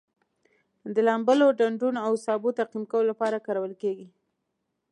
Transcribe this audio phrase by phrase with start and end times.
[0.93, 4.07] د لامبلو ډنډونو او سابو تعقیم کولو لپاره کارول کیږي.